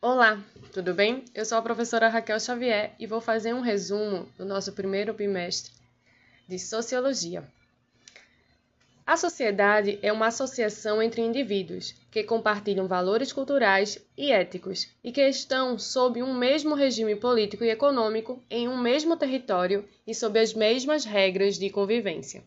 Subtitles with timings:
[0.00, 0.40] Olá,
[0.72, 1.24] tudo bem?
[1.34, 5.72] Eu sou a professora Raquel Xavier e vou fazer um resumo do nosso primeiro bimestre
[6.46, 7.42] de Sociologia.
[9.04, 15.20] A sociedade é uma associação entre indivíduos que compartilham valores culturais e éticos e que
[15.28, 20.54] estão sob um mesmo regime político e econômico em um mesmo território e sob as
[20.54, 22.44] mesmas regras de convivência.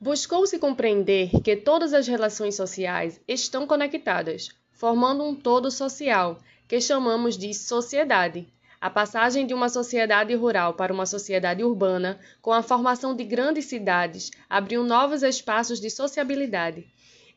[0.00, 7.36] Buscou-se compreender que todas as relações sociais estão conectadas, formando um todo social, que chamamos
[7.36, 8.46] de sociedade.
[8.80, 13.64] A passagem de uma sociedade rural para uma sociedade urbana, com a formação de grandes
[13.64, 16.86] cidades, abriu novos espaços de sociabilidade,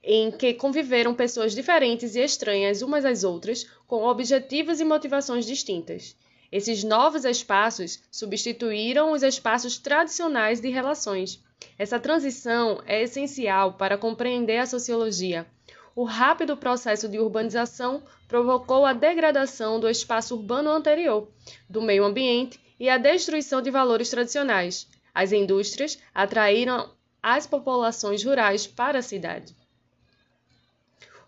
[0.04, 6.16] em que conviveram pessoas diferentes e estranhas umas às outras, com objetivos e motivações distintas.
[6.52, 11.44] Esses novos espaços substituíram os espaços tradicionais de relações.
[11.76, 15.48] Essa transição é essencial para compreender a sociologia
[15.96, 21.28] o rápido processo de urbanização provocou a degradação do espaço urbano anterior,
[21.70, 24.88] do meio ambiente e a destruição de valores tradicionais.
[25.14, 26.90] As indústrias atraíram
[27.22, 29.56] as populações rurais para a cidade.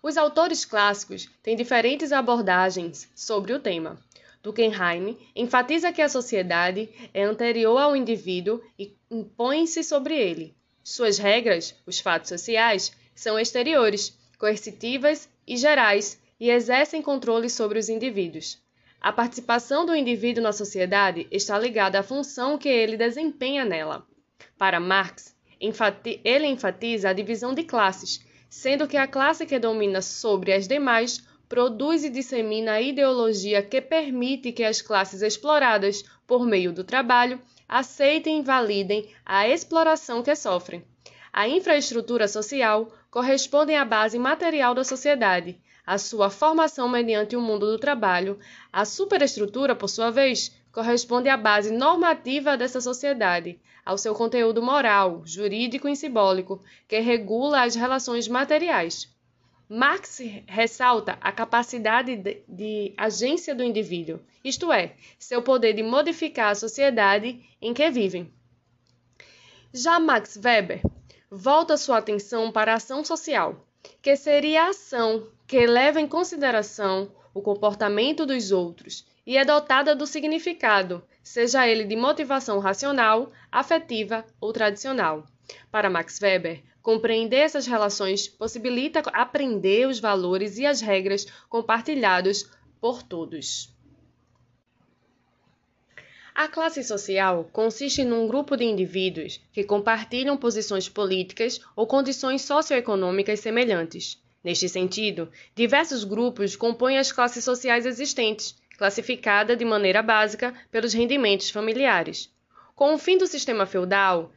[0.02, 3.98] Os autores clássicos têm diferentes abordagens sobre o tema.
[4.42, 10.54] Duckenheim enfatiza que a sociedade é anterior ao indivíduo e impõe-se sobre ele.
[10.84, 17.88] Suas regras, os fatos sociais, são exteriores, coercitivas e gerais e exercem controle sobre os
[17.88, 18.62] indivíduos.
[19.00, 24.06] A participação do indivíduo na sociedade está ligada à função que ele desempenha nela.
[24.58, 30.52] Para Marx, ele enfatiza a divisão de classes, sendo que a classe que domina sobre
[30.52, 36.74] as demais produz e dissemina a ideologia que permite que as classes exploradas, por meio
[36.74, 40.84] do trabalho, aceitem e validem a exploração que sofrem.
[41.32, 47.68] A infraestrutura social corresponde à base material da sociedade, a sua formação mediante o mundo
[47.72, 48.40] do trabalho.
[48.72, 55.22] A superestrutura, por sua vez, corresponde à base normativa dessa sociedade, ao seu conteúdo moral,
[55.26, 59.08] jurídico e simbólico, que regula as relações materiais.
[59.70, 66.50] Marx ressalta a capacidade de, de, agência do indivíduo, isto é, seu poder de modificar
[66.50, 68.34] a sociedade em que vivem.
[69.72, 70.82] Já Max Weber
[71.36, 73.66] volta sua atenção para a ação social,
[74.04, 79.96] que seria a ação que leva em consideração o comportamento dos outros e é dotada
[79.96, 85.26] do significado, seja ele de motivação racional, afetiva ou tradicional.
[85.72, 92.48] Para Max Weber, compreender essas relações possibilita aprender os valores e as regras compartilhados
[92.80, 93.73] por todos.
[96.36, 103.40] A classe social consiste num grupo de indivíduos que compartilham posições políticas ou condições socioeconômicas
[103.40, 104.20] semelhantes.
[104.44, 111.52] Neste sentido, diversos grupos compõem as classes sociais existentes, classificada de maneira básica pelos rendimentos
[111.52, 112.34] familiares.
[112.76, 114.34] Com o fim do sistema feudal,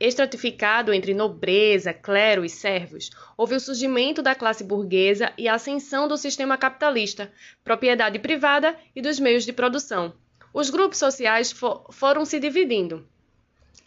[0.00, 6.08] estratificado entre nobreza, clero e servos, houve o surgimento da classe burguesa e a ascensão
[6.08, 7.32] do sistema capitalista,
[7.62, 10.12] propriedade privada e dos meios de produção
[10.54, 13.04] os grupos sociais for, foram se dividindo.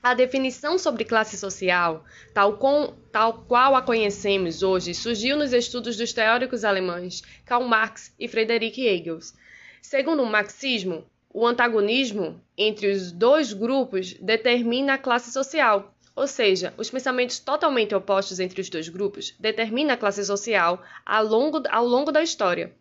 [0.04, 5.96] A definição sobre classe social, tal, com, tal, qual a conhecemos hoje, surgiu nos estudos
[5.96, 9.34] dos teóricos alemães Karl Marx e Friedrich Engels.
[9.82, 16.74] Segundo o marxismo, o antagonismo entre os dois grupos determina a classe social, ou seja,
[16.78, 21.86] os pensamentos totalmente opostos entre os dois grupos determinam a classe social ao longo, ao
[21.86, 22.76] longo da história.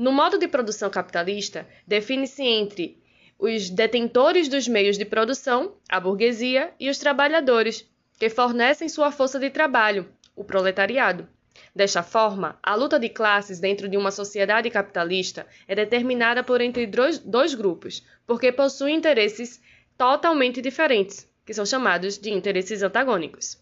[0.00, 2.98] No modo de produção capitalista, define-se entre
[3.38, 7.86] os detentores dos meios de produção, a burguesia, e os trabalhadores,
[8.18, 11.28] que fornecem sua força de trabalho, o proletariado.
[11.76, 16.86] Desta forma, a luta de classes dentro de uma sociedade capitalista é determinada por entre
[16.86, 19.60] dois grupos, porque possuem interesses
[19.98, 23.58] totalmente diferentes, que são chamados de interesses antagônicos.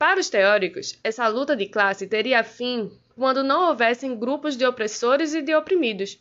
[0.00, 5.34] Para os teóricos, essa luta de classe teria fim quando não houvessem grupos de opressores
[5.34, 6.18] e de oprimidos.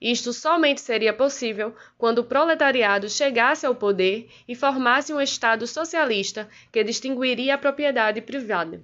[0.00, 6.48] Isto somente seria possível quando o proletariado chegasse ao poder e formasse um Estado socialista
[6.72, 8.82] que distinguiria a propriedade privada.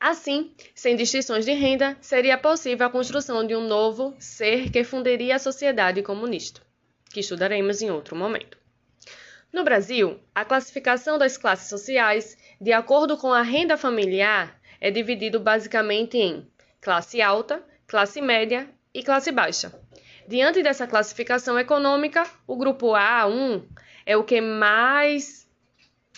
[0.00, 5.36] Assim, sem distinções de renda, seria possível a construção de um novo ser que fundiria
[5.36, 6.60] a sociedade comunista,
[7.12, 8.58] que estudaremos em outro momento.
[9.50, 15.38] No Brasil, a classificação das classes sociais, de acordo com a renda familiar, é dividido
[15.38, 16.46] basicamente em
[16.80, 19.72] classe alta, classe média e classe baixa.
[20.26, 23.62] Diante dessa classificação econômica, o grupo A1
[24.04, 25.48] é o que mais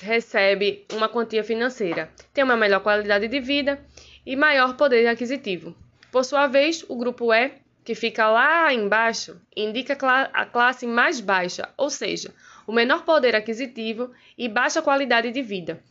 [0.01, 3.79] recebe uma quantia financeira, tem uma melhor qualidade de vida
[4.25, 5.77] e maior poder aquisitivo.
[6.11, 7.53] Por sua vez, o grupo E,
[7.85, 9.97] que fica lá embaixo, indica
[10.33, 12.35] a classe mais baixa, ou seja,
[12.67, 15.83] o menor poder aquisitivo e baixa qualidade de vida.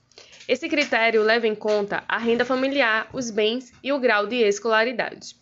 [0.47, 5.35] Esse critério leva em conta a renda familiar, os bens e o grau de escolaridade.